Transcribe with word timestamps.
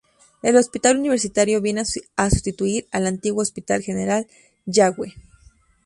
El 0.41 0.55
Hospital 0.55 0.97
Universitario 0.97 1.61
viene 1.61 1.83
a 2.15 2.29
sustituir 2.31 2.87
al 2.91 3.05
antiguo 3.05 3.43
Hospital 3.43 3.83
General 3.83 4.25
Yagüe. 4.65 5.13